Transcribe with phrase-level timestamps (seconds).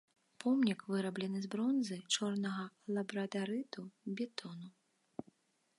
[0.43, 2.65] Помнік выраблены з бронзы, чорнага
[2.97, 3.81] лабрадарыту,
[4.19, 4.67] бетону.